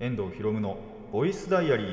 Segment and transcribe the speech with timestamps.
[0.00, 0.78] 遠藤博夢の
[1.10, 1.88] ボイスダイアリー。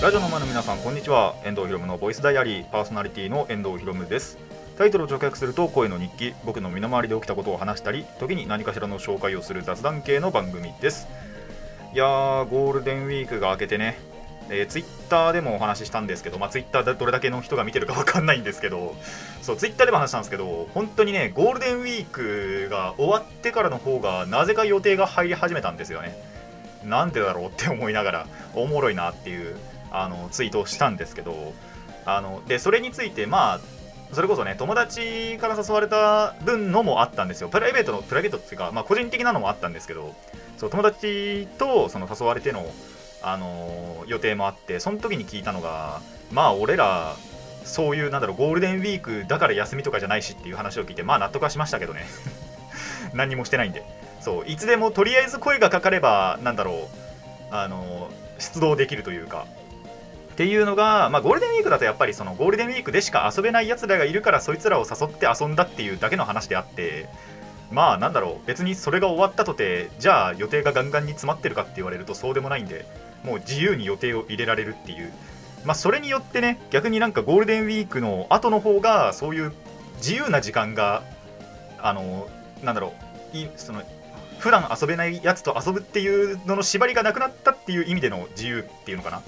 [0.00, 1.34] ラジオの前の皆さんこんにちは。
[1.44, 2.64] 遠藤博夢のボイスダイアリー。
[2.70, 4.38] パーソナリティの遠藤博夢です。
[4.78, 6.32] タイトルを直訳すると声の日記。
[6.46, 11.06] 僕の身の回りで起きたことを話したり時に何かしらの紹介をする雑談系の番組です。
[11.92, 13.98] いやーゴールデンウィークが明けてね。
[14.50, 18.94] えー、ツイッターでもお話ししたんですけど、まあ、ツイッターでどれだけの人が見てるか分かんないんですけど、
[19.42, 26.16] そうツイッターでも話したんですけど、本当にね、ゴールデンウィークが終わってからの方が、なぜか予定が入り始めたんですよね。
[26.84, 29.56] なんでだろうって思いながら、おもろいなっていう
[29.90, 31.54] あのツイートをしたんですけど、
[32.04, 33.60] あのでそれについて、まあ、
[34.12, 37.48] それこそね、友達から誘われた分のもあったんですよ。
[37.48, 40.14] プライベートの、プライベートっていうか、まあ、個人的なのもあったんですけど、
[40.56, 42.64] そう友達とその誘われての
[43.24, 46.00] あの予定もあってその時に聞いたのが
[46.32, 47.16] まあ俺ら
[47.64, 52.06] そういうなんだろうゴールデンウィークだから休みとかじゃないしっていう話を聞いてまあ納得はしましたけどね。
[53.14, 53.82] 何にもしてないんで。
[54.20, 56.88] そういつでもとりあえず声がかかればなんだろ
[57.50, 59.46] うあの出動できるというか。
[60.32, 67.06] っていうのが、まあ、ゴールデンウィークだとやっぱりそのゴールデンウィークでしか遊べないやつらがいるからそいつらを誘って遊んだっていうだけの話であって
[67.70, 72.84] まあなんだろう別にそれが終わったとてじゃあ予定がガンガンに詰まってるかって言われるとそうでもないんで。
[73.24, 75.12] もう自由に予定を入れられるっていう、
[75.64, 79.52] まあ、それによってね逆になんかゴールデンウィークの後の方がそういう
[79.96, 81.02] 自由な時間が
[81.78, 82.28] あの
[82.62, 82.92] なんだろ
[83.32, 83.82] ういその
[84.38, 89.22] 普段遊べないやつと遊ぶっていうのの縛りがなくなったっていう意味での自由っていうのかな？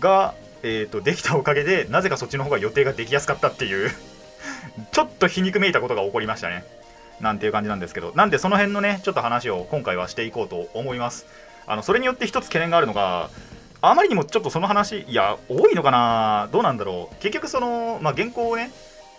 [0.00, 3.90] が、えーと、できたおかげでなぜかそっちの方が予定ができやすかったっていう。
[4.90, 6.64] ちょっと皮肉めいたことが起こりましたね。
[7.20, 8.12] なんていう感じなんですけど。
[8.14, 11.26] なんでその辺のねちょっと話を今回はしていこうと思います。
[11.66, 13.30] あのそれによって一つ懸念があるのが
[13.80, 17.14] あまりにもちょっとその話いや多いのかなどうなんだろう。
[17.20, 18.70] 結局その、まあ、原稿をね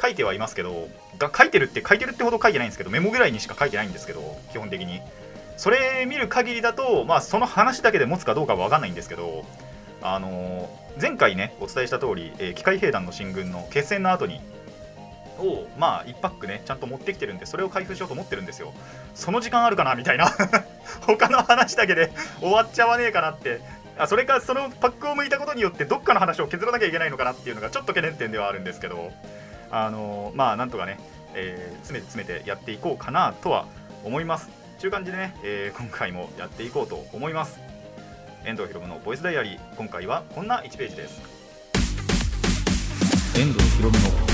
[0.02, 0.88] 書いてはいますけど
[1.19, 5.02] が書いてるって書いてるってほど書いてないんですけどメモぐらいにしか書いてないんですけど基本的に。
[5.55, 9.45] それ見る限りだと、まあ、その話だけで持つかどうかは分かんないんですけど
[10.01, 10.68] あの
[11.00, 14.41] 前回ねお伝えした通り、えー、機械兵団の進軍の決戦の後に
[15.39, 18.73] をまあ1パックねちゃんと持ってきてるんでそれを開封しようと思ってるんですよ。
[19.16, 20.31] その時間あるかなみたいな。
[21.05, 23.61] 他の話だけで終わっちゃわねえかなって。
[23.97, 29.11] あそれかそのパックを剥いたことによってどっかの話を削らなきゃいけないのかなっていうのがちょっと懸念点ではあるんですけど。
[29.75, 30.99] あのまあなんとかね、
[31.33, 33.65] えー、詰めて詰めてやっていこうかなとは
[34.03, 34.50] 思います。
[34.79, 37.59] という感じでね、えー、今回もやっていこうと思います。
[38.45, 39.75] 遠藤ひろむのボイスダイアリー。
[39.77, 41.21] 今回はこんな1ページです。
[43.35, 44.32] 遠藤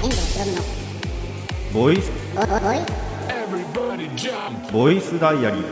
[0.00, 0.62] ひろむの
[1.74, 2.10] ボイス。
[4.72, 5.62] ボイスダイアリー。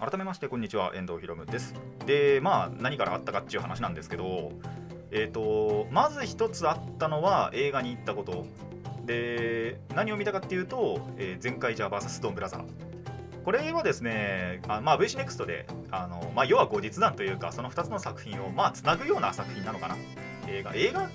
[0.00, 0.92] 改めましてこんにちは。
[0.94, 1.74] 遠藤ひろむです。
[2.06, 4.52] でまあ何からあったかっていう話なんですけど
[5.10, 8.46] えっ、ー、とまず一つあったのは映画に行ったこと。
[9.04, 12.89] で何を見たかっていうと、えー、前回じゃあ VS ドンブラザー。
[13.50, 19.96] これはですね、あまあ、VC NEXT で、あのまあ、要は後日談というか、その2つの作品を、まあ、つなぐような作品なのかな。
[20.46, 21.10] 映画、映画、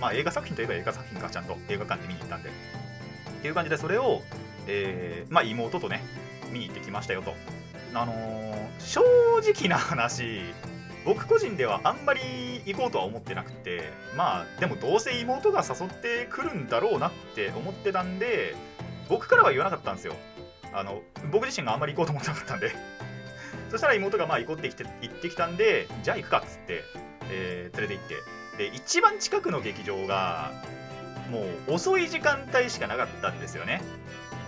[0.00, 2.48] まあ、映画作品といえば映画作品か、ちゃんと映画館で見に行ったんで。
[2.48, 2.52] っ
[3.42, 4.22] ていう感じで、それを、
[4.68, 6.02] えー、まあ、妹とね、
[6.50, 7.34] 見に行ってきましたよと。
[7.92, 9.02] あのー、正
[9.52, 10.40] 直な話、
[11.04, 12.22] 僕個人ではあんまり
[12.64, 18.54] 行こうとは思ってなくて、まあ、でもどうせ妹が誘ってくるんだろうなって思ってたんで、
[19.10, 20.14] 僕からは言わなかったんですよ。
[20.72, 22.74] あの僕自身があんまり行こうと思ってなかったんで。
[23.70, 26.82] そしたら妹がまあ行こうって言ってきたんでじゃあ行くかっつって、
[27.30, 28.16] えー、連れて行って。
[28.58, 30.52] で一番近くの劇場が
[31.30, 33.80] もう遅い時間帯しかなかったんですよね。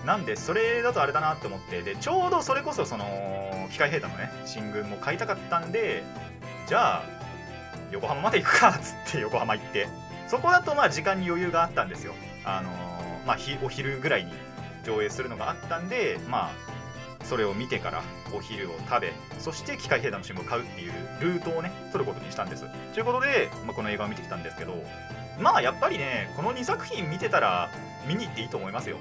[0.04, 1.82] なんでそれだとあれだなって思って。
[1.82, 6.02] でちょうどそれこそその機械兵団のね進軍も買いたかったんで
[6.66, 7.04] じゃあ
[7.92, 9.88] 横浜まで行くかっつって横浜行って。
[10.28, 12.14] そこだとまあ時間に余裕があったんですよ。
[12.44, 14.32] あのー、まあお昼ぐらいに
[14.84, 16.72] 上映するのがあったんでまあ
[17.24, 18.02] それを見てから
[18.34, 22.64] お昼を食べそして機械兵団の新聞を買うっていうルートをね取ることにしたんです。
[22.94, 24.74] ということで、まあ、この映画を見てきたんですけど
[25.40, 27.70] まあやっぱりねこの2作品見てたら
[28.06, 28.96] 見に行っていいと思いますよ。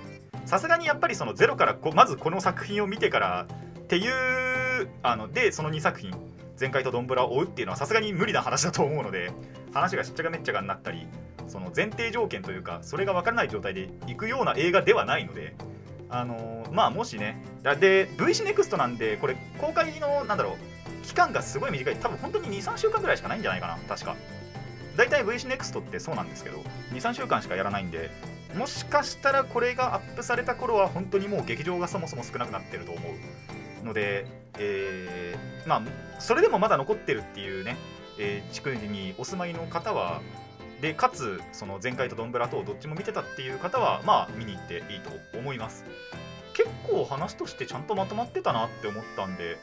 [0.46, 3.48] さすがにやっぱりそのゼロからこまずこの作品を見てから
[3.80, 6.12] っていうあのでその2作品
[6.60, 9.32] 前回とドンブラを追うっていうのはさすがに無理な話だと思うので
[9.74, 11.08] 話がしっちゃかめっちゃかになったり
[11.48, 15.56] その前提条件というかそれが分からない状態で行くような映画ではないので
[16.12, 21.96] あのー、まあもしねで VC ネクストなんでこれ公開のなんだろう期間がすごい短い。
[21.96, 24.16] 多分本当に23週間ぐらいしかないんじゃないかな確か。
[24.98, 26.60] 大体 VC ネクストってそうなんですけど
[26.94, 28.12] 23週間しかやらないんで
[28.56, 33.02] もしかしたらこれがアップされた頃は本当にもう劇場がそもそも少なくなってると思
[33.82, 34.26] うので、
[34.60, 35.82] えー、まあ
[36.20, 37.78] それでもまだ残ってるっていうね
[38.20, 40.22] えー地区にお住まいの方は
[40.82, 45.86] でかつその前回とドンブラとどっちも見てたっていう方はまあ見に行っていいと思います。
[46.54, 49.58] 結構話としてちゃんとまとまってたなって思ったんで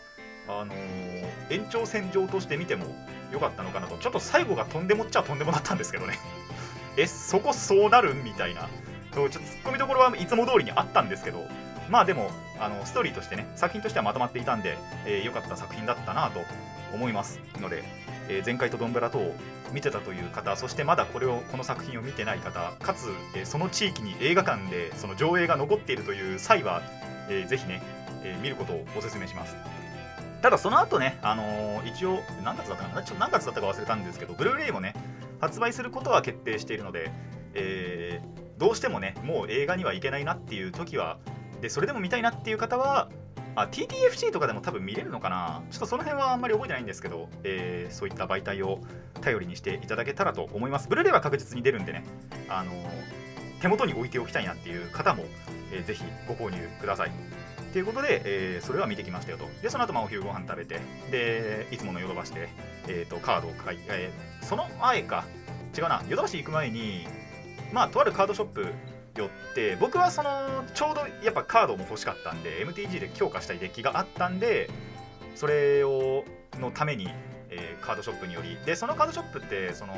[0.48, 2.86] あのー延長線上として見ても
[3.32, 3.96] 良かったのかなと。
[3.98, 6.18] ちょっと最後がとんでもっちゃとんでもだったんですけどね。
[6.96, 8.68] えそこそうなるみたいな。
[9.12, 11.46] そうちょっとツッコミどころはいつも通りにあったんですけど。
[11.88, 12.30] まあでも
[12.60, 14.76] あのストーリーとしてね作品としてはまとまっていたんで
[15.06, 16.40] 良、えー良かった作品だったなと
[16.92, 17.82] 思いますので、
[18.28, 19.34] えー前回とドンブラとを
[19.72, 26.82] 見てたという方そしてまだこれをこの作品を見てない方かつ、えーその地域に映画館でその上映が残っているという際は、
[27.28, 27.82] えーぜひね、
[28.22, 29.56] えー見ることをお勧めします。
[30.40, 33.02] ただその後ね、あのー一応何月だったかな？
[33.02, 34.94] ちょっと何月だったか忘れたんですけどブルーレイもね
[35.40, 37.10] 発売することは決定しているので、
[37.54, 41.18] えーどうしてもねもう映画には行けないなっていう時は
[41.60, 43.08] でそれでも見たいなっていう方は
[43.62, 45.62] あ TTFC とかでも多分見れるのかな？
[45.70, 48.80] ちょっとその辺はあんまり覚えてないんですけど、えーそういった媒体を
[49.20, 50.88] 頼りにしていただけたらと思います。
[50.88, 52.04] ブルーレイは確実に出るんでね、
[52.48, 52.88] あのー
[53.60, 55.24] 手元に置いておきたいなっていう方も、
[55.72, 57.10] えーぜひご購入ください。
[57.72, 59.46] ということで、えーそれは見てきましたよと。
[59.62, 60.80] でその後まあお昼ご飯食べて
[61.10, 62.48] でいつものヨドバシで、
[62.86, 65.24] えー、とカードを買い、えーその前か。
[65.76, 66.02] 違うな。
[66.08, 67.06] ヨドバシ行く前に
[67.72, 68.66] まあとあるカードショップ
[69.18, 74.70] 寄って僕はそのちょうどやっぱカードも欲しかったんで MTG で強化したいデッキがあったんで
[75.34, 76.24] それを
[76.58, 77.08] のために、
[77.50, 79.94] えーカードショップによりでそのカードショップってその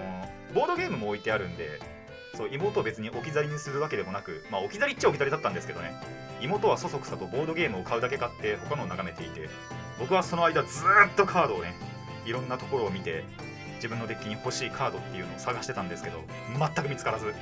[0.55, 1.81] ボードゲームも置いてあるんで
[2.37, 5.93] そう妹を別に置き去りにするわけでもなくまあ置き去りっちゃ置き去りだったんですけどね。
[6.41, 9.49] 妹はそそくさとボードゲームを買うだけ買って他のを眺めていて
[9.99, 10.69] 僕はその間ず
[11.13, 11.75] っとカードをね
[12.25, 13.25] いろんなところを見て
[13.77, 16.19] 自分のデッキに欲しいカードっていうのを探してたんですけど
[16.59, 17.35] 全く見つからず。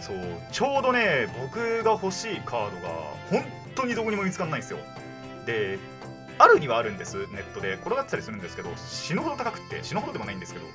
[0.00, 0.16] そう
[0.50, 2.92] ちょうどね僕が欲しいカードが
[3.30, 3.44] 本
[3.74, 4.78] 当にどこにも見つからないんですよ。
[5.46, 5.78] で
[6.38, 7.74] あるにはあるんですネットで。
[7.74, 10.66] 転がってたりするんですけど死ぬほど高くって死ぬほどでもないんですけど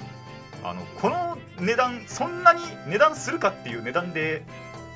[0.63, 4.43] あのこの値段そんなに値段するかっていう値段で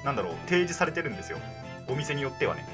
[0.05, 1.39] なんだろう提示されてるんですよ。
[1.87, 2.67] お店によってはね。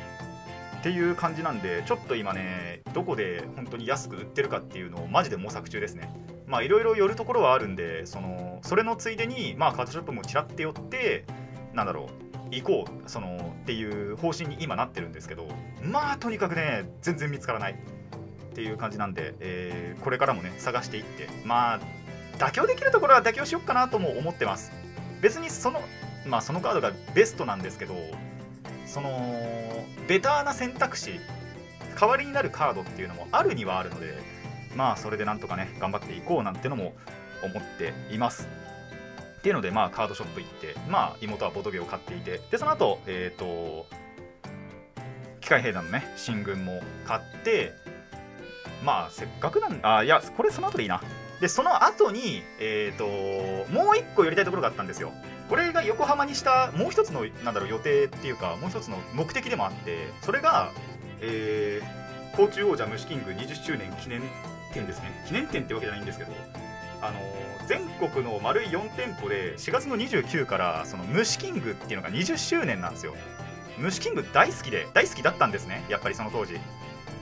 [0.79, 6.09] っていう感じなんでちょっと今ねどこで本当に安く売ってるかっていうのをマジで模索中ですね。
[6.45, 11.25] まあいろいろ寄るところはあるんでそのそれのついでにまあカードショップもちらって寄って
[11.75, 12.07] なんだろ
[12.51, 15.47] う行こうそのっていう方針に今なってるんですけど
[15.83, 17.75] まあとにかくね全然見つからないっ
[18.53, 21.79] ていう感じなんで、えーこれからもね探していってまあ
[22.37, 24.71] 妥協できるところは妥協しよっかなとも思ってます。
[25.21, 25.81] 別にその
[26.27, 27.95] まあそのカードがベストなんですけど
[28.85, 31.19] そのベターな選択肢
[31.99, 34.13] 代わりになるカードっていうのもあるにはあるので
[34.75, 36.93] まあそれでなんとかね頑張っていこうなんてのも
[37.43, 38.47] 思っています。
[39.45, 43.85] っていうのでまあカードショップ行ってまあ妹はボトゲを買っていてでその後えっ、と
[45.39, 47.71] 機械兵団のね進軍も買って
[48.83, 50.99] まあせっかくなんあいやこれその後でいいな。
[51.41, 53.05] でその後にえっ、と
[53.71, 55.11] もう一個やりたいところがあったんですよ。
[55.47, 60.71] これが横浜にしたもう一つのなんだろう予定っていうかもう一つの目的でもあってそれが
[61.21, 64.23] えー、甲虫王者虫キング20周年記念
[64.73, 65.23] 展ですね。
[65.27, 66.31] 記念展ってわけじゃないんですけど
[67.07, 67.19] あの
[67.67, 73.15] 全国の丸い4店舗で4月の29からその虫キングっていうのが20周年なんですよ。
[73.77, 76.59] 虫キング大好きで大好きだったんですねやっぱりその当時。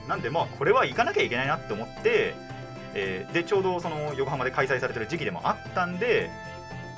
[0.08, 2.34] なんでまあこれは行かなきゃいけないなって思って、
[2.94, 6.30] えーでちょうどその横浜で開催されてる時期でもあったんで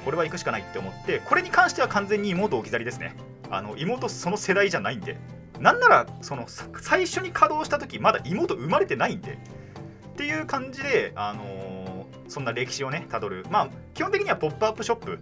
[0.04, 3.14] これは行くしかないって思ってこれに関しては完全に妹置き去りですね。
[3.50, 5.16] あの妹その世代じゃないんで。
[5.60, 9.38] なんならその最初に稼働した時まだ妹生まれてないんで。
[10.12, 11.65] っていう感じで、あのー
[12.28, 13.44] そんな歴史をねたどる。
[13.50, 15.18] まあ基本的にはポップアップショップ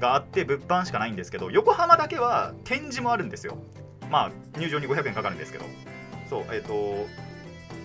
[0.00, 3.58] があって物販しかないんですけど横浜だけは展示もあるんですよ。
[4.10, 5.64] まあ入場に500円かかるんですけど。
[6.28, 7.06] そうえっ、と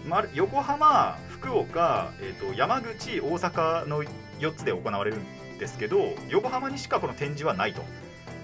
[0.07, 4.03] ま横浜福岡、えー、と山口大阪の
[4.39, 7.81] 4つで行われるんですけど横浜にしかこの展示はないと。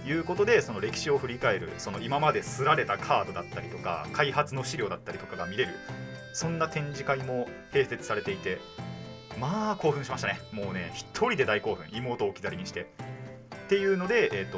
[0.06, 5.75] いうことでその歴史を振り返るその今まですられたカードだったりとか開発の資料だったりとかが見れる
[6.34, 8.60] そんな展示会も併設されていて
[9.40, 10.40] まあ興奮しましたね。
[10.52, 11.88] もうね一人で大興奮。
[11.92, 12.82] 妹を置き去りにして。
[12.82, 12.86] っ
[13.70, 14.52] ていうのでえっ、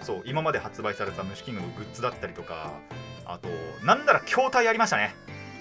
[0.00, 2.72] とそう今まで発売された虫キングのグッズだったりとか
[3.24, 3.48] あと
[3.84, 5.14] なんなら筐体ありましたね。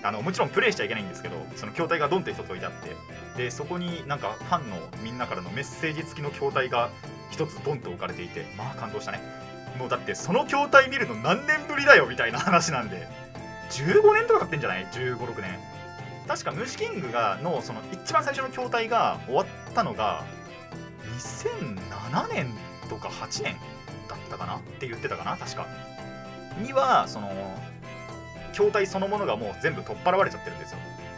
[0.03, 2.95] あのもちろんプレイしちゃいけないんですけどその筐体がドンって一つ置いてあって。
[3.37, 6.89] でそこになんかファンのみんなからのメッセージ付きの筐体が
[7.29, 9.21] 一つドンと置かれていてまあ感動したね。
[9.77, 13.07] もうだってその筐体見るの何年ぶりだよみたいな話なんで。
[13.71, 15.57] 15年とか経ってんじゃない？1 5 6年。
[16.27, 20.23] 確か虫キングがのその一番最初の筐体が終わったのが
[21.17, 22.47] 2007年
[22.89, 23.55] とか8年
[24.07, 25.67] だったかなって言ってたかな確か。
[26.61, 27.29] にはその
[28.51, 30.77] 筐体そのものがもう全部取っ払われちゃってるんですよ。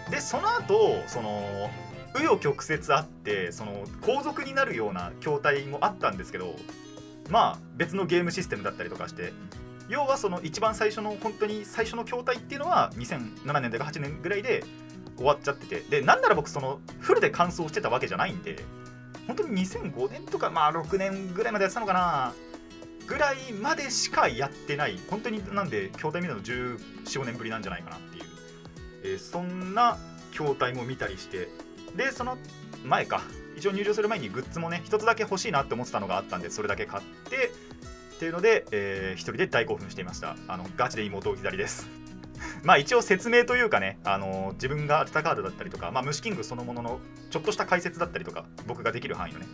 [0.10, 1.70] でその後その
[2.14, 6.56] 紆余曲折あってその後続になるような筐体もあったんですけど
[7.30, 9.34] まあ別のゲームシステムだったりとかして
[9.90, 14.63] 要はその一番最初の本当に最初の筐体っていうのは2007年とか8年ぐらいで
[15.18, 18.63] 終わっちゃっててでなんなら僕そのフルで完走してたわけじゃないんで
[19.28, 22.34] 本当に2005年とかまあ6年ぐらいまでやってたのかな
[23.08, 28.24] ぐらいまでしかやってない本当になんで筐体見たの1415年ぶりなんじゃないかなっていう、
[29.04, 29.98] えー、そんな
[30.32, 31.50] 筐体も見たりして
[31.96, 32.38] でその
[32.86, 33.22] 前か
[33.58, 37.52] 一応入場する前にグッズもね一つだけ欲しいなって思ってたのがあったんでそれだけ買って
[38.24, 40.38] っていうので、えー、一人で大興奮していました。
[40.48, 41.89] あのガチで妹置き去りです。
[42.63, 47.00] まあ一応説明というかね、あの自分が当てたカードだったりとか、まあ、虫キングそのものの
[47.32, 49.48] ちょっとした解説だったりとか僕ができる範囲のね。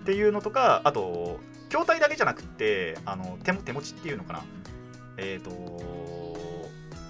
[0.00, 1.38] っていうのとかあと
[1.68, 4.42] 筐体だけじゃなくてあの手も手持ちっていうのかな。
[5.18, 6.38] えっ、ー、と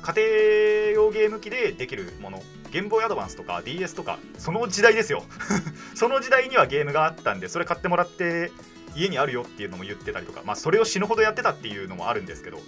[0.03, 5.23] 家庭用ゲーム機でできるものゲームボーイアドバンスとか DS とかその時代ですよ。
[5.95, 8.51] その時代にはゲームがあったんでそれ買ってもらって
[8.99, 12.59] 家にあるよっていうのも言ってたりとかまあそれを死ぬほどやってたっていうのもあるんですけど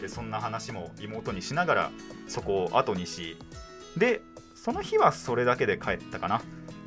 [0.00, 1.90] でそんな話も妹にしながら
[2.26, 3.36] そこを後にし
[3.96, 4.22] で
[4.54, 6.42] その日はそれだけで帰ったかなっ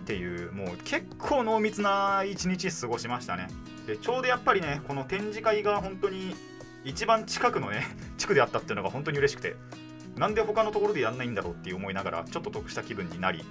[0.05, 3.47] ていうもう結構濃密な一日過ごしましたね。
[3.87, 6.35] でちょうどやっぱりねこの展示会が本当に
[6.83, 7.85] 一番近くのね
[8.17, 9.55] 地区であったっていうのが本当に嬉しくて
[10.15, 13.43] なんで他のところでやんないんだろうっていう思いながらちょっと得した気分になり、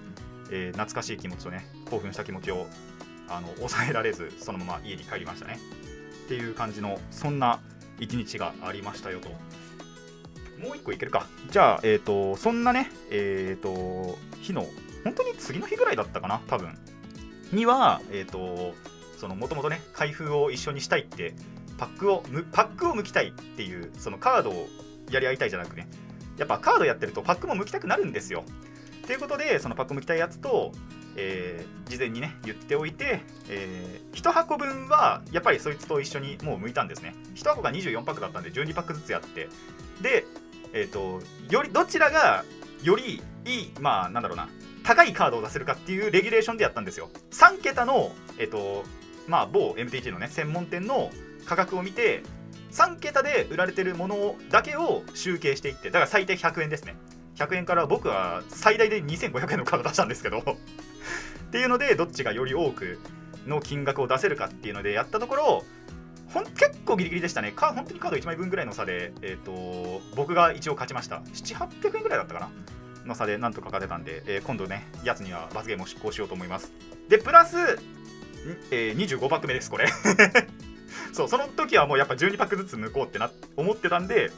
[0.50, 2.66] えー、懐かしい気持ちとね興奮した気持ちを
[3.36, 5.58] あの抑えられずそのまま家に帰りましたね。
[6.24, 7.60] っていう感じのそんな
[7.98, 9.28] 一日がありましたよと。
[10.60, 11.26] もう一個いけるか。
[11.50, 14.66] じゃあえっ、ー、とそんなねえっ、ー、と日の
[15.04, 16.76] 本当に次の日ぐらいだったかな多分。
[17.52, 18.74] にはえっ、ー、と
[19.18, 21.34] そのもともとね開封を一緒にしたいって
[21.78, 22.22] パックを
[22.52, 24.68] パックを剥きたいっていうそのカードを
[25.10, 25.88] やり合いたいじゃなくね
[26.38, 28.44] やっぱカードやってるとパックも剥きたくなるんですよ。
[29.06, 30.72] ということでそのパック剥きたいやつと、
[31.16, 37.14] えー、事前にね言っておいて、えー、1箱分はやっぱりそいつと一緒にもう剥いたんですね。
[37.34, 39.48] 1箱が24パックだったんで12パックずつやって。
[40.00, 40.24] で
[40.72, 42.44] えっ、ー、とよりどちらが
[42.82, 44.48] よりいいまあなんだろうな
[44.84, 47.10] 高いカードを出せるかっていうレギュレーションでやったんですよ。
[47.30, 48.84] 3桁のえっ、と
[49.28, 51.10] まあ某 MTG のね専門店の
[51.46, 52.22] 価格を見て
[52.72, 56.96] 3桁で売られてるものだけを集計していってだから最低100円ですね。
[57.36, 60.42] 100円から僕は最大で2500円のカード出したんですけど。
[61.52, 62.98] っていうのでどっちがより多く
[63.46, 65.64] の金額を出せるかっていうのでやったところ
[66.32, 67.52] ほん結構ギリギリでしたね。
[67.52, 71.16] か本当にカード1枚分ぐらいの差で、えーと、僕が一応勝ちました。
[71.16, 72.50] 7800円ぐらいだったかな？
[73.04, 76.72] の差でなんとか勝てたんで、えー、今度ねやつには罰ゲームを執行しようと思います。
[77.10, 77.58] でプラス、
[78.70, 79.88] えー、25パック目ですこれ。
[81.12, 84.30] そうその時はもうやっぱ12パックずつ抜こうってな思ってたんで、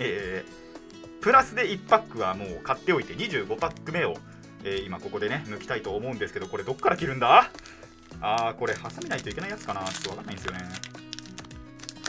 [0.00, 4.16] えー、プラスで1パックはもう買っておいて25パック目を、
[4.64, 7.50] えー、今ここでね抜きたいと思うんですけどこれどっから切るんだ？
[8.20, 9.84] あーこれ挟めないといけないやつかな。
[9.84, 10.68] ちょっとわかんないんですよね。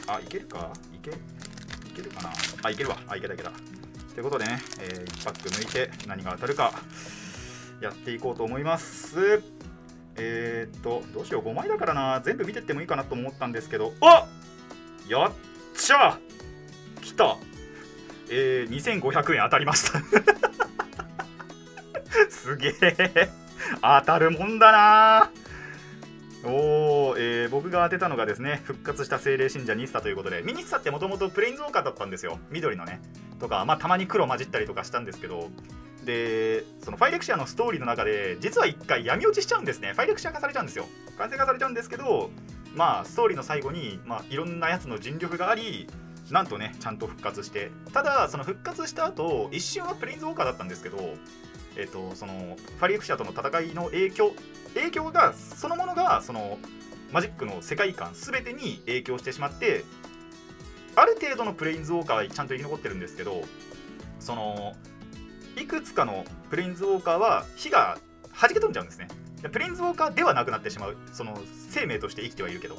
[0.08, 0.72] あいけるか。
[0.94, 1.14] いけい
[1.96, 2.32] けるかな。
[2.64, 2.98] あいけるわ。
[3.08, 3.52] あいけたいけた。
[3.52, 6.74] ということでね、えー、1パック抜いて何が当たるか
[7.80, 9.42] やっていこうと思います。
[10.18, 14.28] えー、っと、どうしよう、5枚だからな、全部見てってもいいかなと思ったんですけど、あ
[15.08, 15.32] やっ
[15.76, 16.20] ちゃ
[17.02, 17.38] 来た！
[18.30, 20.02] えー、2500円当たりました。
[22.50, 23.30] すげえ。
[23.82, 25.30] 当たるもんだな。
[26.44, 32.40] おー、えー、僕が当てたのがですね復活した精霊信者ニッサということでミニッサってもともとプレインズウォーカーだったんですよ。
[32.50, 33.02] 緑のね。
[33.40, 35.50] とかまあたまに黒混じったりとかしたんですけど。
[36.06, 39.92] でそのファイレクシアのストーリーの中で実は1回闇落ちしちゃうんですね。
[39.94, 40.86] ファイレクシア化されちゃうんですよ。
[41.18, 42.32] 完成化されちゃうんですけど
[42.74, 45.88] まあストーリーの最後に、まあ、いろんなやつの尽力があり
[46.32, 47.70] なんとねちゃんと復活して。
[47.94, 50.98] ただその復活した後一瞬はプレインズウォーカーだったんですけど
[51.80, 54.34] えっ、とそのファイレクシアとの戦いの影響
[54.76, 56.58] 影響がそのものがその
[57.12, 59.84] マジックの世界観全てに影響してしまって
[60.96, 63.42] ある程度のプレインズウォーカーはちゃんと生き残ってるんですけど
[64.20, 64.74] その
[65.56, 67.98] いくつかのプレインズウォーカーは火が
[68.40, 69.08] 弾け飛んじゃうんですね。
[69.52, 72.78] プレインズウォーカーではなくなってしまうその生命として生きてはいるけどっ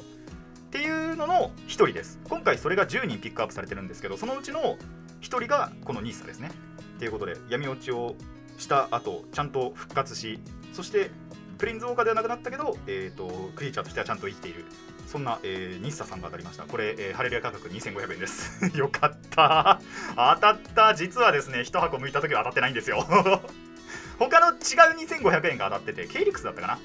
[0.69, 2.19] ていうのの1人です。
[2.29, 4.77] 今回それが10人ピックアップされてるんですけどそのうちの
[5.21, 6.51] 1人がこのニーサですね。
[6.97, 8.15] っていうことで闇落ちを
[8.61, 10.39] した後ちゃんと復活し
[10.73, 11.11] そして
[11.57, 14.65] プレインズウォーカーではなくなったけど、えーと、クリーチャーとしてはちゃんと生きている。
[15.05, 16.63] そんな、えー、ニッサさんが当たりました。
[16.63, 18.65] これ、えー、ハレルヤ価格2500円です。
[18.75, 19.79] よかった。
[20.15, 20.95] 当たった。
[20.95, 23.05] 実はですね1箱剥いた時は当たってないんですよ。
[24.17, 24.57] 他の違う
[25.05, 26.79] 2500円が当たっててケイリクスだったかな？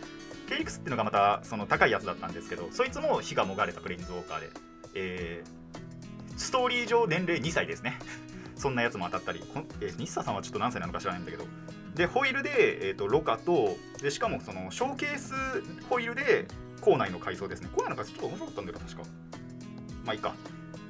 [0.46, 4.50] ケイリクスっていうのがまたその高いやつだったんですけどそいつも火がもがれたプレインズウォーカーで、
[4.94, 7.98] えー、ストーリー上年齢2歳ですね。
[8.56, 9.42] そんなやつも当たったり、
[9.80, 11.44] えー、ニッサさんはちょっと何歳なのか知らないんだけど
[11.96, 15.32] でホイールで、えーと、ロカとでしかもそのショーケース
[15.88, 16.46] ホイールで
[16.82, 17.70] 校内の改装ですね。
[17.74, 19.02] 校内の改装ちょっと面白かったんだよ確か。
[20.04, 20.34] まあいいか。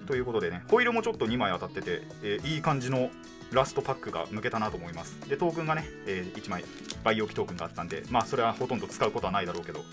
[0.07, 3.11] ということでねホイールもちょっと2枚当たってて、えー、いい感じの
[3.53, 5.17] ラストパックが抜けたなと思います。
[5.29, 6.65] でトークンがね、えー、1枚
[7.05, 9.85] 培養機トークンがあったんでまあそれはほとんど使うことはないだろうけど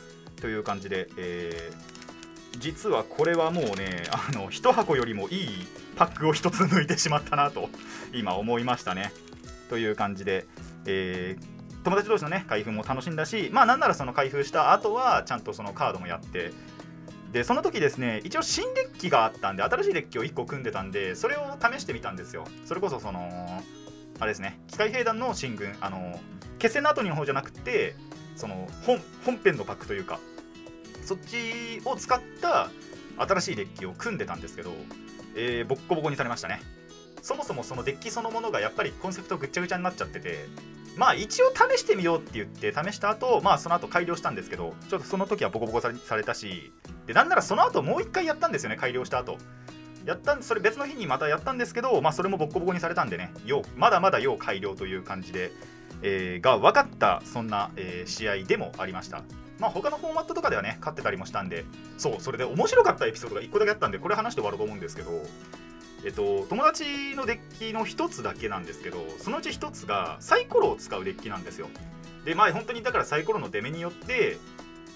[0.42, 5.48] という感じで、えー、実はこれはもうねあの1箱よりもいい
[5.96, 7.70] パックを1つ抜いてしまったなと
[8.14, 9.12] 今思いましたね。
[9.70, 10.46] という感じで、
[10.86, 16.52] えー、友達同士のね開封も楽しんだしまあなんならその開封した後はちゃんとそのカードもやって
[17.32, 22.46] でその時ですね一応新デッキがあったんで新しいデッキを1個組んでたんでそれを試してみたんですよ。
[22.66, 23.64] それこそその
[24.20, 26.20] あれですね機械兵団の進軍あの
[26.60, 27.96] 決戦の後の方じゃなくて
[28.36, 30.20] その本本編のパックというか
[31.04, 32.70] そっちを使った
[33.18, 34.72] 新しいデッキを組んでたんですけど、
[35.36, 36.62] えー、ボッコボコにされましたね。
[37.24, 40.46] そもそもそのデッキそのものがやっぱりコンセプトぐっちゃぐちゃになっちゃってて
[40.98, 46.74] まあ一応試してみようって言って試した後まあその後改良したんですけどちょっとその時はボコボコされたし
[47.08, 49.38] でなんならその後もう一回やったんですよね改良した後。
[50.06, 55.54] やったんそれ別の日にまたやったんですけどまあそれもボコボコにされたんでね要まだまだ要改良という感じで、
[56.02, 59.24] えー、が分かったそんな、えー、試合でもありました。
[59.60, 61.64] まあ他のフォーマットとかではね勝ってたりもしたんで
[61.98, 65.12] そうそれで面白かったエピソードが1個だけあったんでこれ話して終わると思うんですけど
[66.06, 71.70] えっと、友達のデッキの1つだけなんですけどそのうち1つがサイコロを使うデッキなんですよ。
[72.26, 74.38] でまあ本当にだからサイコロの出目によって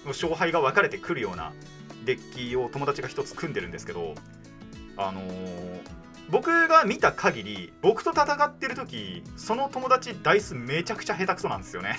[0.06, 1.52] 勝敗が分かれてくるような
[2.04, 4.14] デッキを友達が1つ組んでるんですけど
[4.96, 5.80] あのー、
[6.30, 11.98] 僕が見た限り僕と戦ってる時その友達ダイスめちゃくちゃ下手くそなんですよね。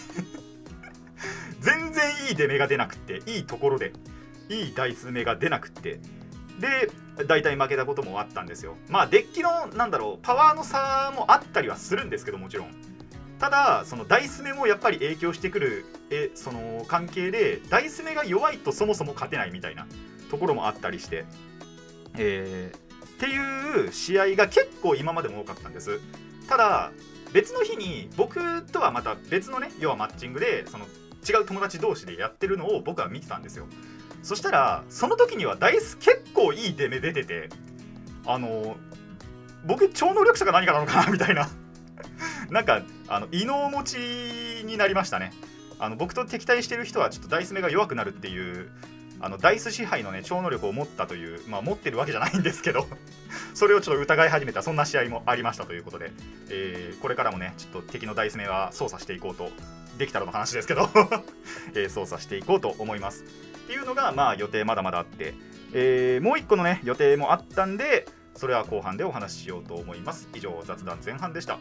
[1.61, 3.91] 全然いい出目が出なくっていいところで
[4.49, 5.99] いいダイス目が出なくって
[6.59, 6.91] で
[7.27, 8.75] 大体負けたこともあったんですよ。
[8.89, 12.71] まあデッキのなんだろうパワーの差もあったりはするんですけどもちろん。
[13.39, 19.87] ただそのダイス目もやっぱり影響してくるえその関係でダイス目が弱いとそもそも勝てないみたいな
[20.29, 21.25] ところもあったりして、
[22.17, 25.99] えー、っていう試合が結構今までも多かったんです。
[26.47, 26.91] ただ
[27.31, 30.85] 別の日に僕とはまた別のね要はマッチングでその
[31.27, 33.67] 違う友達同士でやってるのを僕は見てたんですよ。
[34.21, 37.49] そしたらその時にはダイス結構いい出目出てて
[38.25, 38.77] あの
[39.65, 41.49] 僕超能力者か何かなのかな みたいな。
[42.49, 43.95] なんかあの異能持ち
[44.65, 45.31] になりましたね。
[45.79, 48.69] あの僕と敵対してる人はちょっとダイス目が弱くなるっていう
[49.21, 52.87] あのダイス支配のね超能力を持ったというまあ持ってるわけじゃないんですけど
[53.53, 56.11] それをちょっと疑い始めたそんな試合もありましたということで、
[56.49, 59.51] えー、これからもねちょっと敵のダイス目は操作していこうと
[59.97, 60.89] できたらの話ですけど
[61.73, 63.23] えー、操作していこうと思います。
[63.69, 65.35] っていうのがまあ予定まだまだあって、
[65.73, 70.27] えー、もう1個のね予定もあったんでそれは後半でお話ししようと思います。
[70.33, 71.59] 以上雑談前半でした。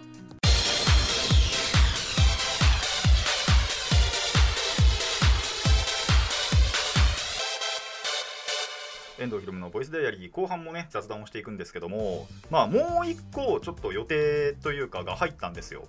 [9.18, 15.84] 遠藤ひろむのボイスダイアリー後半もね雑談をしていくんですけどもまあもう一個ちょっと予定というかが入ったんですよ。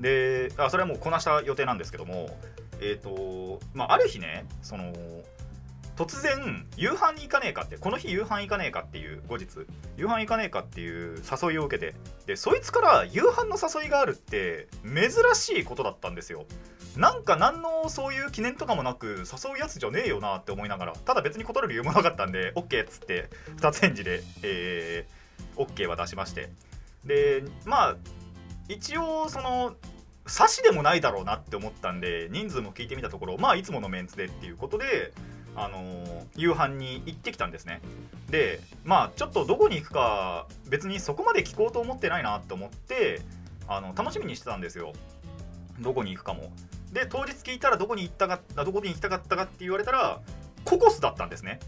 [0.00, 2.36] であそれはもうこなした予定なんですけども
[2.80, 4.92] えっ、ー、とまあある日ねその
[5.96, 9.46] 突然夕飯に行かねえかってこの日夕飯行かねえかっていう後日
[9.96, 11.94] 夕飯行かねえかっていう誘いを受けて
[12.26, 16.46] でそいつから夕飯の誘いがあるって珍しいことだったんですよ。
[16.96, 26.50] なんか何のそういう記念とかもなく誘うやつじゃねえよなって思いながらただ別に断る理由もなかったんで OK っつって2つ返事で、えー、OK は出しまして。
[27.04, 27.96] でまあ
[28.68, 29.74] 一応その
[30.26, 35.12] 差しでもないだろうなって思ったんで人数も聞いてみたところまあいつものメンツでっていうことで
[35.56, 37.80] あのー、夕飯に行ってきたんですね。
[38.30, 43.20] でまあちょっとどこに行くか別にそこまで聞こうと思ってないなと思って
[43.66, 44.92] あの楽しみにしてたんですよ。
[45.80, 46.52] どこに行くかも。
[46.92, 50.20] で当日聞いたらどこに行ったかどこに行きたかったかって言われたら
[50.64, 51.60] ココスだったんですね。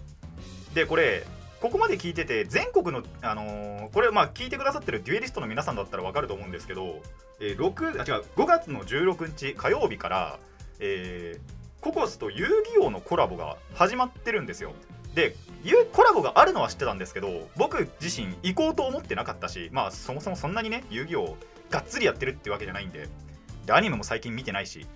[0.75, 1.25] でこれ
[1.61, 7.01] ここまで聞いてて全国の、あのー、これまあ聞いてくださってるデュエリストの皆さんだったら分かると思うんですけど、
[7.41, 10.39] えー、6あ違う5月の16日火曜日から、
[10.81, 14.73] えー、ココスと遊戯王のコラボが始まってるんですよ。
[15.15, 15.37] で
[15.93, 21.37] コラボがあるのは知ってたんですけど僕自身行こうと思ってなかったしまあそもそもそんなにね遊戯王
[21.69, 23.09] がっつりやってるってわけじゃないんで
[23.67, 24.87] でアニメも最近見てないし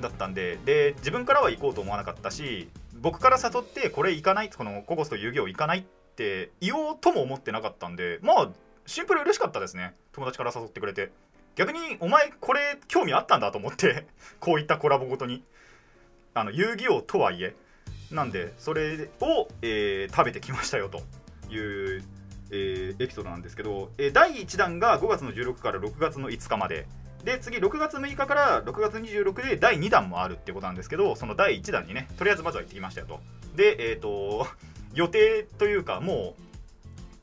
[0.00, 2.68] だったんでで自分からは行こうと思わなかったし
[3.00, 5.82] 僕から誘ってこれ行かないこのココスと遊戯王行かないっ
[6.14, 8.50] て言おうとも思ってなかったんでまあ
[8.86, 9.94] シンプル嬉しかったですね。
[10.12, 11.12] 友達から誘ってくれて。
[11.54, 14.06] 逆にお前これ興味あったんだと思って
[14.38, 15.44] こういったコラボごとに。
[16.34, 17.54] あの遊戯王とはいえ
[18.10, 20.98] なんでそれを、えー、食べてきましたよと
[21.52, 22.02] いう、
[22.50, 26.86] えー、エピソードなんですけど、えー、第1弾が5月の16から6月の5日まで。
[27.24, 33.20] で次6月6日から6月26で第2弾もあるってことなんですけどその第1弾にねとりあえずまずは行ってきましたよと。
[33.54, 34.46] でえっ、ー、と
[34.94, 36.34] 予定というかも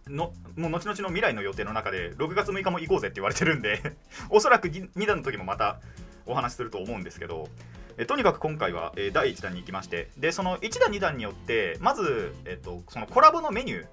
[0.08, 3.82] うのもう後々の未来の予定の中で6月6日も行こうぜって言われてるんで
[4.30, 5.80] おそらく2弾の時もまた
[6.28, 7.50] お話しすると思うんですけど
[7.98, 13.86] えとにかく今回は、え第1弾に行きましてでその1弾2弾によってまず、えっと、そのコラボのメニュー、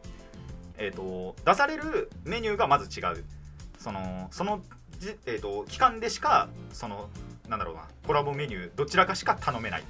[0.78, 3.24] えっと、出されるメニューがまず違う。
[3.78, 4.62] そのその
[4.98, 7.08] じえーと、期間でしかその
[7.48, 9.82] なんだろうなコラボメニューどちらかしか頼めない。
[9.82, 9.84] っ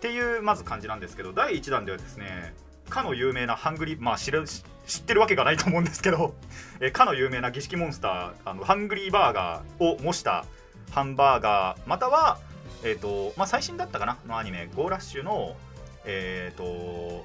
[0.00, 2.52] ていうまず感じなんですけど第1弾ではですね
[2.90, 4.44] かの有名なハングリーまあ知る
[4.86, 6.34] 知ってるわけがないと思うんですけど、
[6.80, 10.44] えかの有名な儀式モンスターあのハングリーバーガーを模した
[10.90, 12.38] ハンバーガーまたは、
[12.84, 14.18] えーとまあ、最新だったかな？
[14.26, 15.56] のアニメ「ゴーラッシュの」
[16.04, 17.24] えっ、ー、と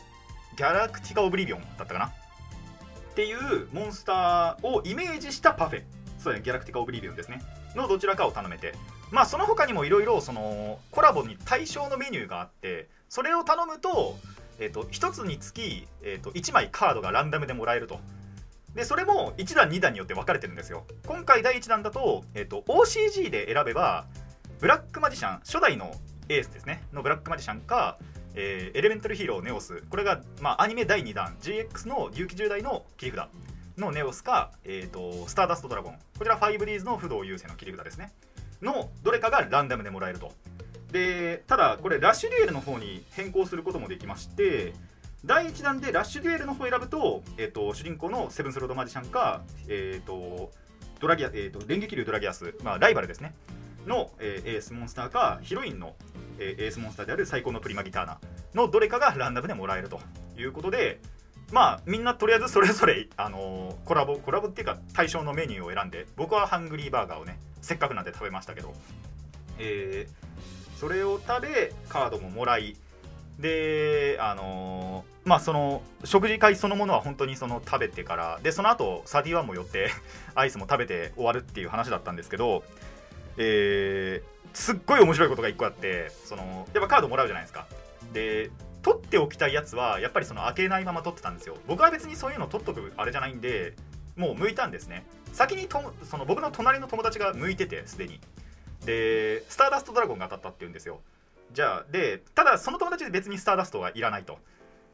[0.58, 2.06] ギャラクティカ・オブリビオンだったかな？
[2.08, 2.12] っ
[3.14, 5.84] ていうモンスターをイメージしたパフェ
[6.18, 7.42] そうね、ギャラクティカ・オブリビオンですね。
[7.76, 8.74] のどちらかを頼めて、
[9.12, 14.18] まあ、その他にもいろいろそのコラボに対象のメニューがあって、それを頼むと、
[14.60, 18.00] えーと、1つにつき、えーと、1枚カードがランダムでもらえると。
[18.76, 20.86] で、それも1段、2段によって分かれてるんですよ。
[21.08, 24.06] 今回第1弾だと、えーと、OCG で選べば、
[24.60, 25.92] ブラックマジシャン、初代の
[26.28, 27.98] エースですね、のブラックマジシャンか、
[28.36, 33.28] えー、エレメンタルヒーローネオス、これが、まあ、アニメ第2弾、GX の竜気10代の切り札。
[33.78, 35.94] のネオスか、えーと、スターダストドラゴン。
[36.18, 38.12] こちら 5Ds の不動優勢の切り札ですね。
[38.62, 40.34] のどれかがランダムでもらえると。
[40.92, 44.74] でただこれラッシュデュエルの方に変更することもできまして
[45.24, 50.52] 第1弾でラッシュデュエルの方を選ぶと,、えーと、主人公のセブンスロードマジシャンか、えーと、
[51.00, 53.34] ドラギア、えーと、連撃竜ドラギアス、まあ、ライバルですね。
[53.88, 55.96] の、えー、エースモンスターかヒロインの、
[56.38, 58.20] えー、エースモンスターである最高のプリマギターナ
[58.54, 60.00] のどれかがランダムでもらえると。
[60.42, 61.00] いうことで
[61.52, 68.74] まあみんなとりあえずそれぞれ、あのー、コラボコラボっていうか対象のメニューを選んで僕はハングリーバーガーをねせっかくなんで食べましたけど、
[69.58, 72.76] えー、それを食べカードももらい
[73.40, 79.90] であのー、まあその食事会そのものは本当にその食べてからでその後サディワンも寄って
[80.36, 82.64] アイスも食べて終わるっていう話だったんですけど
[83.38, 87.68] えー、すっごい面白いことが1個あってそのやっぱカードもらうじゃないですか。
[88.14, 91.58] で取っておきたいやつはやっぱりその開けないまま取ってたんですよ。
[91.68, 93.74] 僕は別にそういうの取っとくあれじゃないんで
[94.16, 95.06] もう向いたんですね。
[95.34, 98.20] 先にとその僕の隣の友達が向いててすでに。
[98.86, 101.02] でスターダストドラゴンが当たったっていうんですよ。
[101.54, 104.40] じゃあでただその友達で別にスターダストはいらないと。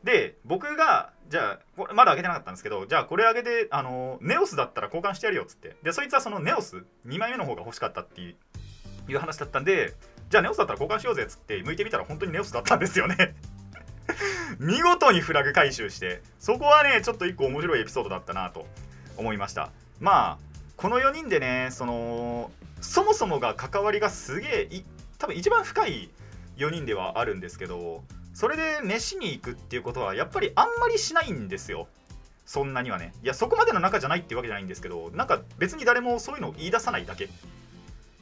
[0.05, 5.75] で僕がじゃあこれまだ開けてなかったんですけどじゃあこれ開けてあのネオスだったら交換してやるよっつって。
[5.83, 8.35] でそいつはそのネオス2枚目の方が欲しかったってい
[9.09, 9.93] う話だったんで
[10.29, 13.35] じゃあネオスだったら交換しようぜっつって向いてみたら本当にネオスだったんですよね。
[14.59, 18.67] 見事にフラグ回収してそこはねちょっと1個面白いエピソードだったなと
[19.17, 19.71] 思いました。
[19.99, 20.37] まあ
[20.77, 24.83] この4人でねそのそもそもが関わりがすげえ
[25.17, 26.11] 多分一番深い
[26.57, 28.03] 4人ではあるんですけど
[28.35, 31.87] それで飯に行くっていうことはやっぱりあんまりしないんですよ。
[32.45, 33.13] そんなにはね。
[33.23, 37.25] いやそこまでの仲じゃないっていうわけじゃないんですけどなんか別に誰もそういうのを言い出さないだけ。
[37.25, 37.27] っ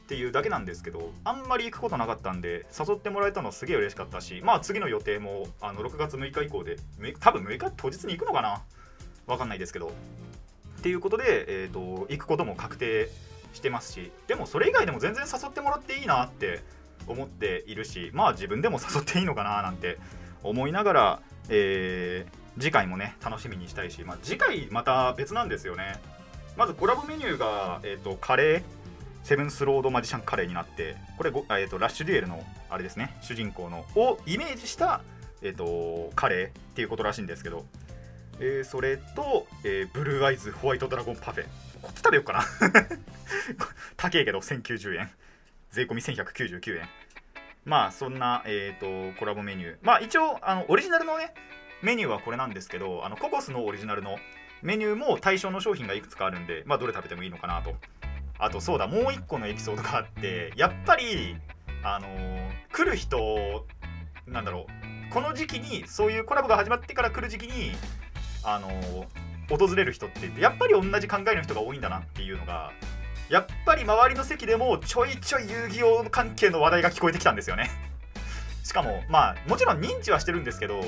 [0.06, 6.76] ていうだけなんですけどあんまり行くことなかったんで誘ってもらえたのすげえ嬉しかったしまあ次の予定もあの6月6日以降で
[7.18, 8.62] 多分6日当日に行くのかな。
[9.26, 9.88] わかんないですけど。
[10.78, 13.08] っていうことで、えーと、行くことも確定
[13.54, 16.60] してますしでもそれ以外でも全然誘ってもらっていいなって
[17.06, 19.98] 思っているしまあ自分でも誘っていいのかななんて
[20.42, 26.00] 思いながら、えー、次回もね楽しみにしたいし、まあ、次回また別なんですよね。
[26.56, 28.62] まずコラボメニューが、えーとカレー
[29.24, 33.16] セブンスロードマジシャンカレーになってこれご、えーと、ラッシュデュエルのあれですね。
[33.22, 35.00] 主人公のをイメージした、
[35.40, 37.64] えーと、カレーっていうことらしいんですけど、
[38.38, 41.44] えー、それと、えー、ブルーアイズホワイトドラゴンパフェ
[41.80, 42.44] こっち食べようかな。
[43.96, 45.10] 高えけど1090円。
[45.74, 46.88] 税込み1199円。
[47.64, 49.76] まあそんな、えーと、コラボメニュー。
[49.82, 51.34] まあ一応あのオリジナルのね
[51.82, 54.16] メニューはこれなんですけどあのココスのオリジナルの
[54.62, 57.74] メニューも対象の商品がいくつかあるんでまあどれ食べてもいいのかなと。
[58.38, 61.36] あとそうだもう一個のエピソードがあってやっぱり
[61.82, 63.66] あのー、来る人
[64.26, 64.66] なんだろ
[65.10, 67.72] うこの時期にそういうコラボが始まってから来る時期に
[68.42, 72.72] あのー、訪れる人ってやっぱり同じ考えの人が多いんだなっていうのが
[73.28, 77.70] やっぱり周りの席でもちょいちょい遊戯王関係の話題が聞こえてきたんですよね。
[78.62, 80.82] しかもまあもちろん認知はしてるんですけど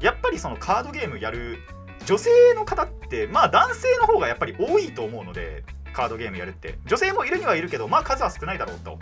[0.00, 1.58] やっぱりそのカードゲームやる
[2.04, 6.78] 女性の方ってまあ男性の方がやっぱり多いと思うのでカードゲームやるって。
[6.86, 8.98] 女性もいるにはいるけどまあ数は少ないだろうと。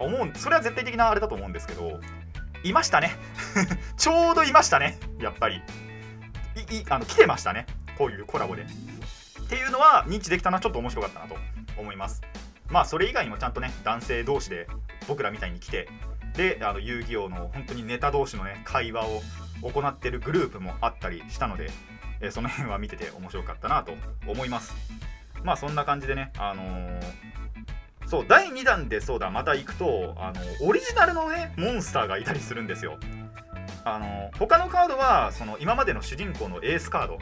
[0.00, 2.00] 思うそれは絶対的なあれだと思うんですけど
[2.62, 3.16] いましたね。
[3.96, 4.98] ちょうどいましたね。
[5.18, 5.62] やっぱり。
[6.70, 7.66] いいあの来てましたね。
[7.96, 8.62] こういうコラボで。
[8.62, 8.66] っ
[9.48, 11.36] ていうのは認知できたのはちょっと面白かったなと。
[11.80, 12.22] 思います。
[12.68, 14.68] まあそれ以外にもちゃんとね男性同士で
[15.08, 15.88] 僕らみたいに来て
[16.36, 19.22] であの遊戯王の本当にネタ同士のね会話を
[19.62, 21.70] 行ってるグループもあったりしたので、
[22.20, 23.92] えその辺は見てて面白かったなと
[24.26, 24.74] 思います。
[25.42, 27.30] まあそんな感じでねあのー
[28.10, 32.98] そう第2弾でそうだまた行くとあのオリジナルのねモンスターがいたりするんですよ。
[33.84, 37.18] あの他のカードはその今までの主人公のエースカード。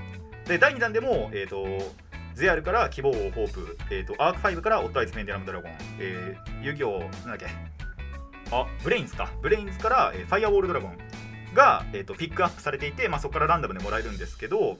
[0.46, 1.92] で第2弾でも、えー、と
[2.38, 7.46] ゼアルから希望王ホープ、えー、とアーク5からオッドアイズ・ペンデュラム・ドラゴン、えー遊戯王なんだっけ？
[8.50, 9.30] あヴレインズか。
[9.42, 10.98] ヴレインズから、えーファイアウォールドラゴン
[11.54, 14.78] が、えー、とピックアップされていて、まあ、そこからランダムでもらえるんですけど、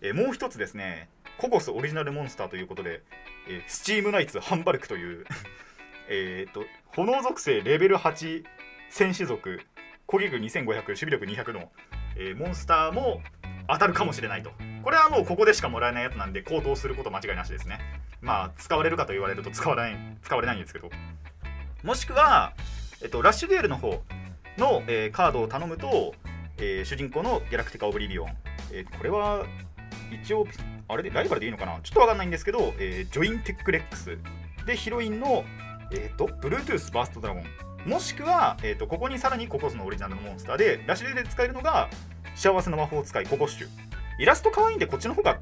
[0.00, 3.02] えーもう一つですねココスオリジナルモンスターということで、
[3.48, 5.24] えースチームナイツ・ハンバルクという
[6.08, 6.64] えっと
[6.94, 8.44] 炎属性レベル8
[8.90, 9.60] 戦士族
[10.06, 11.70] 攻撃力2500守備力200の、
[12.16, 13.22] えーモンスターも
[13.68, 14.50] 当たるかもしれないと。
[14.82, 17.80] これはもうここでしかもらえないやつなんで高騰すること間違いなしですね。
[18.20, 20.90] まあ使われるかと言われると使われない使われないんですけど。
[21.82, 22.52] もしくは、
[23.02, 24.02] えっと、ラッシュデュエルの方
[24.58, 26.14] の、えーカードを頼むと、
[26.58, 28.28] えー主人公のギャラクティカ・オブリビオン、
[28.72, 29.44] えーこれは
[30.22, 30.46] 一応
[30.88, 31.80] あれでライバルでいいのかな？
[31.82, 34.18] ちょっとわかんないんですけど、えジョインテックレックス。
[34.64, 35.44] でヒロインの、
[35.92, 37.44] えー、と Bluetooth バーストドラゴン
[37.86, 41.88] もしくは、えー、とここにさらにココスのオリジナルのモンスターでラシュデュエルで使えるのが
[42.34, 43.68] 幸せの魔法使いココッシュ。
[44.18, 45.38] イラスト可愛いんでこっちの方が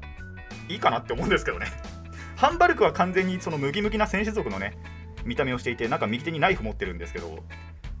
[0.69, 1.67] いいかなって思うんですけどね。
[2.37, 4.77] ハンバルクは完全にそのムキムキな戦士族のね
[5.23, 7.43] 見た目をしていてなんか右手にナイフ持ってるんですけど、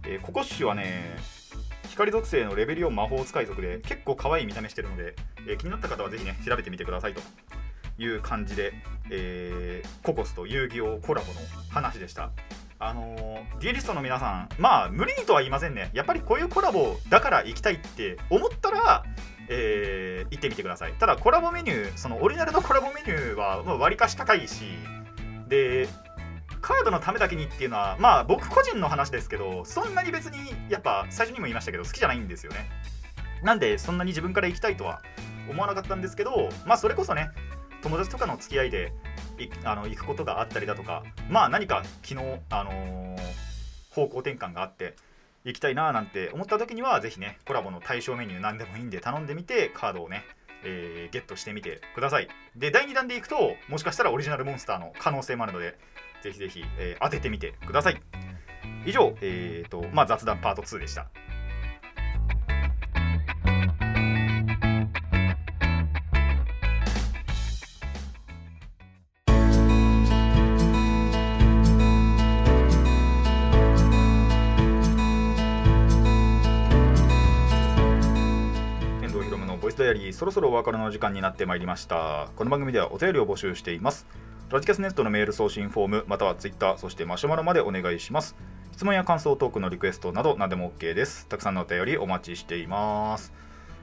[0.05, 1.15] えーココッシュはね
[1.89, 5.15] 光属性のレベル4魔法使い族で結構可愛い見た目してるので、
[5.47, 7.21] えー気になった方はぜひね調べてみてくださいと。
[7.97, 8.73] いう感じで、
[9.09, 12.31] えーココスと遊戯王コラボの話でした。
[12.79, 15.89] あのーデュエリストの皆さんまあ無理にとは言いませんね。
[15.93, 19.03] やっぱりこういうコラボだから行きたいって思ったら
[19.47, 20.93] えー行ってみてください。
[20.93, 24.63] ただコラボメニューそのオリジナルのコラボメニューはまあ割かし高いし
[25.47, 25.87] で
[26.61, 30.37] カードのためだけにっていうのはまあ僕個人の話ですけどそんなに別に
[30.69, 32.69] やっぱ最初にも言いましたけど好きじゃないんですよね。
[33.43, 35.01] なんでそんなに自分から行きたいとは
[35.49, 37.29] 思わなかったんですけどまあそれこそね
[37.83, 38.91] 友達とかの付き合いで
[39.63, 43.17] あの行くことがあったりだとかまあ何か昨日あの
[43.91, 44.95] 方向転換があって
[45.43, 50.23] 行きたいななんて思った時にはぜひねコラボの対象メニュー何でもいいんで頼んでみてカードをね
[50.63, 52.27] えーゲットしてみてください。
[52.55, 55.77] で第2弾でいくともしかしたらオリジナルモンスターの可能性もあるので
[56.23, 58.01] ぜひぜひ、えー当ててみてください。
[58.85, 61.07] 以上、えーとまあ、雑談パート2でした。
[79.75, 82.29] 藤ひろむのボイスダイアリーそろそろお別れの時間になってまいりました。
[82.35, 84.07] この番組ではお便りを募集しています。
[84.49, 88.35] ラジキャスネットのメール送信フォームまたはツイッターそしてマシュマロまでお願いします。
[88.71, 91.27] 質問や感想トークのリクエストなど何でも OK です。
[91.27, 93.33] たくさんのお便りお待ちしています。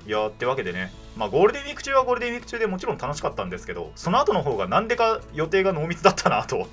[0.07, 6.67] いやーってわけでね、まあ、ゴールデンウィーク中はゴールデンウィーク中でもちろん楽しかったんですけどその後の方がなんでか予定が濃密だったなと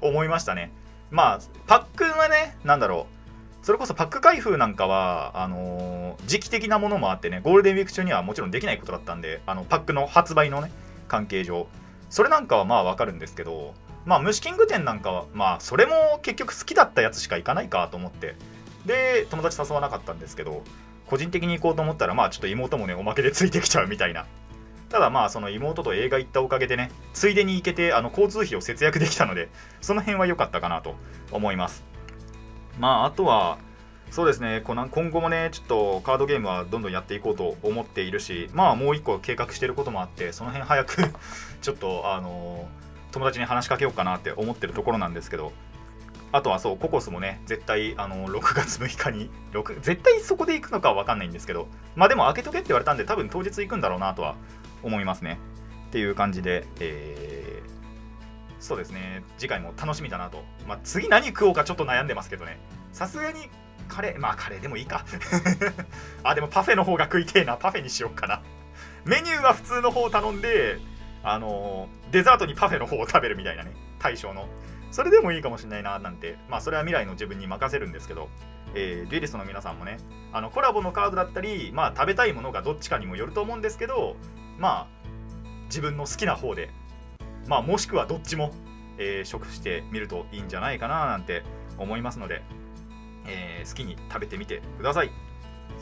[0.00, 0.72] 思いましたね。
[1.10, 3.19] まあパックはねなんだろう。
[3.62, 10.70] それこそパック開封なんかはあのー時期的なものもあってねゴールデンウィーク中にはもちろんできないことだったんであのパックの発売のね
[11.08, 11.66] 関係上。
[12.08, 18.34] それなんかはまあわかるんですけどまあ虫キング店なんかはまあそれも結局好きだったやつしか行かないかと思って。
[18.86, 20.62] で友達誘わなかったんですけど
[21.06, 24.26] 個人的に行こうと思ったらまあちょっと妹もねおまけでついてきちゃうみたいな。
[24.88, 29.48] ただまあその妹と映画行ったおかげでねついでに行けてあの交通費を節約できたので
[29.80, 30.96] その辺は良かったかなと
[31.30, 31.89] 思います。
[32.80, 33.58] まああとは
[34.10, 41.12] そうですね今後もねちょっとカードゲームはどんどんやっていこうと思っているしまあもう一個計画していることもあってその辺早く
[41.62, 42.68] ちょっとあの
[43.12, 45.52] 友達に話しかけようかなって思ってるところなんですけど
[46.32, 54.36] あとはそうココスもね絶対あの6月6日に6絶対そこで行くのかは分かんないんですけどまあでも開けとけって言われたんで多分当日行くんだろうなとは
[54.82, 55.38] 思いますね。
[55.88, 57.49] っていう感じで、えー
[58.60, 59.24] そうですね。
[59.38, 62.60] 次回も楽しみだなと、まあ、次何食おうかちょっと悩んでますけどね。
[62.92, 63.48] さすがに
[63.88, 65.04] カレーまあカレーでもいいか。
[66.22, 67.56] あでもパフェの方が食いてえな。
[67.56, 68.42] パフェにしよっかな。
[69.04, 70.78] メニューは普通の方を頼んで
[71.22, 73.72] あのデザートにパフェの方を食べるみたいなね。
[73.98, 74.46] 対象の。
[74.90, 76.36] それでもいいかもしれないななんて。
[76.48, 78.28] まあそれは未来の自分に任せるんですけど、
[78.74, 79.96] えーデュエリストの皆さんもね。
[80.32, 84.16] あのコラボのカードだったりまあ食べたいものがどっちかにもよると思うんですけど
[84.58, 84.86] まあ
[85.66, 86.70] 自分の好きな方で
[87.50, 88.52] まあもしくはどっちも、
[88.96, 91.42] えー食してみるといいんじゃないかななんて
[91.78, 92.42] 思いますので、
[93.26, 95.10] えー好きに食べてみてください。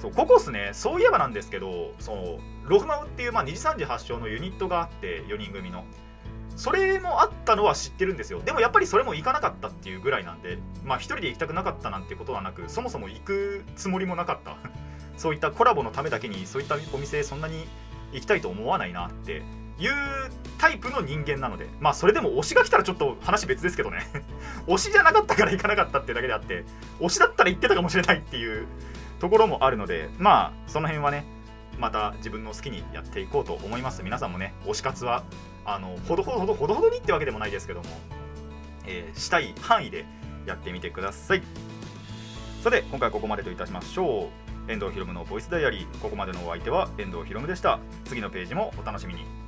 [0.01, 5.85] そうココスねそういえばなんですけどそうロフマウっていう、まあ、二次三次発祥のユニットがあって4人組の。
[6.57, 8.41] それもあったのは知ってるんですよ。
[8.41, 14.57] でもやっぱりそれも行かなかったっていうぐらいなんでまあ一人で行きたくなかったなんてことはなくそもそも行くつもりもなかった。
[15.19, 17.69] そういったコラボのためだけにそういったお店そんなに
[18.13, 19.43] 行きたいと思わないなって
[19.79, 19.93] いう
[20.59, 24.07] タイプの人間なのでまあそれでも推しが来たらちょっと話別ですけどね。
[24.67, 26.65] 推しじゃなかったから行かなかったっていうだけであって
[27.01, 28.67] 推しだったら行ってたかもしれないっていう
[29.21, 31.25] ところもあるのでまあその辺はね
[31.79, 34.03] また自分の好きにやっていこうと思います。
[34.03, 35.23] 皆さんもね推し活は
[35.65, 37.87] あのほどほどほどほどほどにってわけでもないですけども、
[38.87, 40.07] えー、したい範囲で
[40.47, 41.43] やってみてください。
[42.63, 44.31] さて今回ここまでといたしましょ
[44.67, 44.71] う。
[44.71, 45.99] 遠藤ひろむのボイスダイアリー。
[46.01, 47.79] ここまでのお相手は遠藤ひろむでした。
[48.05, 49.48] 次のページもお楽しみに。